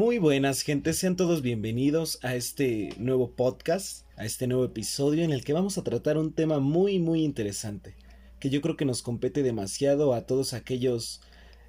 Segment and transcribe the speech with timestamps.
[0.00, 0.94] Muy buenas, gente.
[0.94, 5.76] Sean todos bienvenidos a este nuevo podcast, a este nuevo episodio en el que vamos
[5.76, 7.96] a tratar un tema muy, muy interesante,
[8.38, 11.20] que yo creo que nos compete demasiado a todos aquellos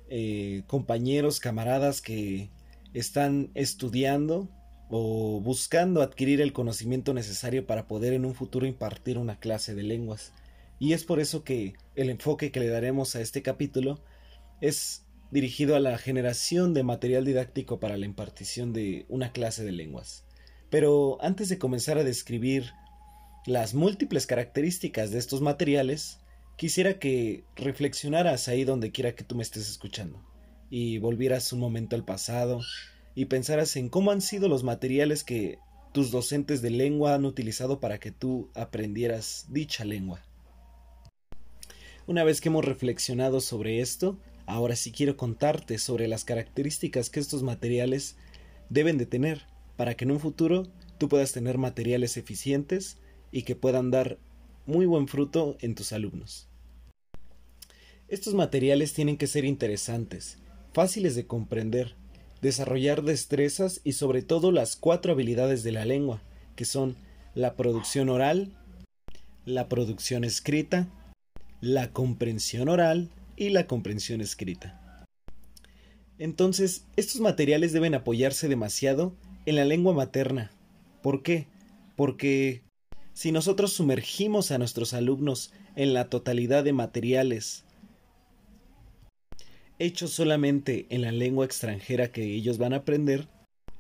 [0.07, 2.49] eh, compañeros, camaradas que
[2.94, 4.48] están estudiando
[4.89, 9.84] o buscando adquirir el conocimiento necesario para poder en un futuro impartir una clase de
[9.84, 10.32] lenguas.
[10.79, 14.02] Y es por eso que el enfoque que le daremos a este capítulo
[14.62, 19.71] es dirigido a la generación de material didáctico para la impartición de una clase de
[19.71, 20.26] lenguas.
[20.70, 22.71] Pero antes de comenzar a describir
[23.45, 26.20] las múltiples características de estos materiales,
[26.57, 30.23] quisiera que reflexionaras ahí donde quiera que tú me estés escuchando
[30.70, 32.62] y volvieras un momento al pasado
[33.16, 35.59] y pensaras en cómo han sido los materiales que
[35.91, 40.21] tus docentes de lengua han utilizado para que tú aprendieras dicha lengua.
[42.07, 47.20] Una vez que hemos reflexionado sobre esto, ahora sí quiero contarte sobre las características que
[47.20, 48.15] estos materiales
[48.70, 49.46] deben de tener
[49.77, 52.98] para que en un futuro tú puedas tener materiales eficientes
[53.32, 54.18] y que puedan dar
[54.65, 56.48] muy buen fruto en tus alumnos.
[58.07, 60.38] Estos materiales tienen que ser interesantes,
[60.74, 61.96] fáciles de comprender,
[62.41, 66.22] desarrollar destrezas y sobre todo las cuatro habilidades de la lengua,
[66.56, 66.96] que son
[67.35, 68.53] la producción oral,
[69.46, 70.88] la producción escrita,
[71.62, 75.06] la comprensión oral y la comprensión escrita.
[76.18, 79.16] Entonces, estos materiales deben apoyarse demasiado
[79.46, 80.51] en la lengua materna.
[81.01, 81.47] ¿Por qué?
[81.96, 82.62] Porque
[83.13, 87.66] si nosotros sumergimos a nuestros alumnos en la totalidad de materiales
[89.79, 93.28] hechos solamente en la lengua extranjera que ellos van a aprender,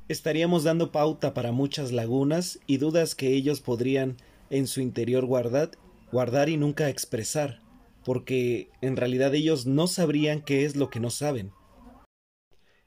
[0.07, 4.17] estaríamos dando pauta para muchas lagunas y dudas que ellos podrían
[4.49, 5.71] en su interior guardar,
[6.11, 7.61] guardar y nunca expresar
[8.03, 11.51] porque en realidad ellos no sabrían qué es lo que no saben.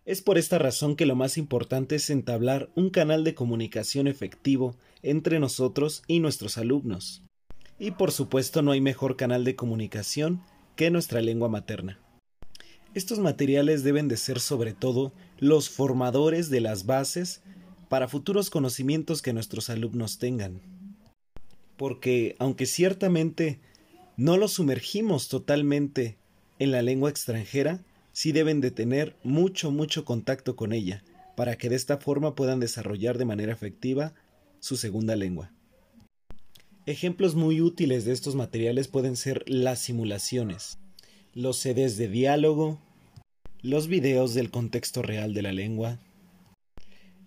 [0.05, 4.77] Es por esta razón que lo más importante es entablar un canal de comunicación efectivo
[5.03, 7.25] entre nosotros y nuestros alumnos.
[7.79, 10.43] Y por supuesto no hay mejor canal de comunicación
[10.77, 11.99] que nuestra lengua materna.
[12.95, 17.43] Estos materiales deben de ser sobre todo los formadores de las bases
[17.89, 20.61] para futuros conocimientos que nuestros alumnos tengan.
[21.77, 23.61] Porque aunque ciertamente
[24.17, 26.17] no los sumergimos totalmente
[26.59, 31.03] en la lengua extranjera, sí deben de tener mucho, mucho contacto con ella,
[31.37, 34.15] para que de esta forma puedan desarrollar de manera efectiva
[34.61, 35.53] su segunda lengua.
[36.87, 40.79] Ejemplos muy útiles de estos materiales pueden ser las simulaciones,
[41.33, 42.79] los CDs de diálogo,
[43.63, 45.99] los videos del contexto real de la lengua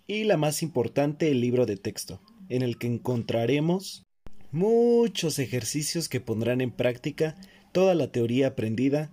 [0.06, 4.07] y la más importante, el libro de texto, en el que encontraremos
[4.52, 7.36] muchos ejercicios que pondrán en práctica
[7.72, 9.12] toda la teoría aprendida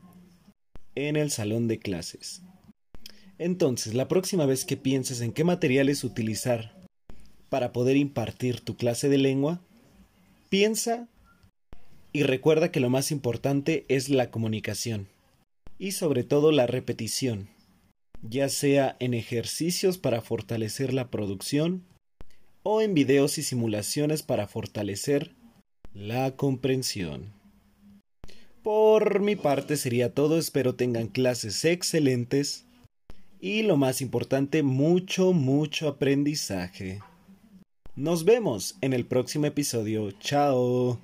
[0.94, 2.42] en el salón de clases.
[3.38, 6.72] Entonces, la próxima vez que pienses en qué materiales utilizar
[7.48, 9.60] para poder impartir tu clase de lengua,
[10.48, 11.08] piensa
[12.12, 15.08] y recuerda que lo más importante es la comunicación
[15.78, 17.48] y sobre todo la repetición,
[18.22, 21.82] ya sea en ejercicios para fortalecer la producción
[22.64, 25.36] o en videos y simulaciones para fortalecer
[25.92, 27.32] la comprensión.
[28.64, 32.66] Por mi parte sería todo, espero tengan clases excelentes
[33.38, 37.00] y lo más importante, mucho, mucho aprendizaje.
[37.94, 40.10] Nos vemos en el próximo episodio.
[40.12, 40.98] Chao.